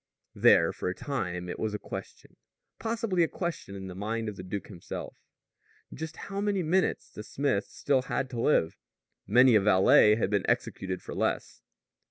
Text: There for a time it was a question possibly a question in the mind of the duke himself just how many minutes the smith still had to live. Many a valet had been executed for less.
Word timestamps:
There 0.33 0.73
for 0.73 0.89
a 0.89 0.95
time 0.95 1.47
it 1.47 1.59
was 1.59 1.75
a 1.75 1.77
question 1.77 2.35
possibly 2.79 3.21
a 3.21 3.27
question 3.27 3.75
in 3.75 3.85
the 3.85 3.93
mind 3.93 4.29
of 4.29 4.35
the 4.35 4.41
duke 4.41 4.65
himself 4.65 5.15
just 5.93 6.15
how 6.17 6.41
many 6.41 6.63
minutes 6.63 7.11
the 7.11 7.21
smith 7.21 7.65
still 7.65 8.01
had 8.01 8.27
to 8.31 8.41
live. 8.41 8.79
Many 9.27 9.53
a 9.53 9.61
valet 9.61 10.15
had 10.15 10.31
been 10.31 10.49
executed 10.49 11.03
for 11.03 11.13
less. 11.13 11.61